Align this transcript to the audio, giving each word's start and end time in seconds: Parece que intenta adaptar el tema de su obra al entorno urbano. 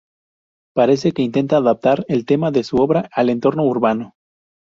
Parece 0.73 1.11
que 1.11 1.21
intenta 1.21 1.57
adaptar 1.57 2.05
el 2.07 2.25
tema 2.25 2.49
de 2.49 2.63
su 2.63 2.77
obra 2.77 3.07
al 3.13 3.29
entorno 3.29 3.65
urbano. 3.65 4.15